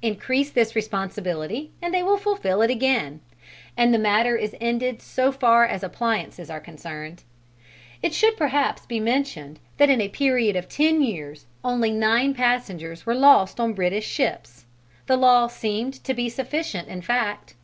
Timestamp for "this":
0.52-0.76